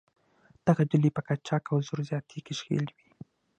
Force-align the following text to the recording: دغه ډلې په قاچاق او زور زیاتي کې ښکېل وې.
دغه 0.67 0.81
ډلې 0.91 1.09
په 1.15 1.21
قاچاق 1.27 1.63
او 1.73 1.77
زور 1.87 1.99
زیاتي 2.09 2.39
کې 2.45 2.53
ښکېل 2.59 2.85
وې. 2.95 3.07